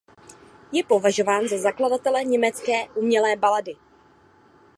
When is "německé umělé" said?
2.23-3.35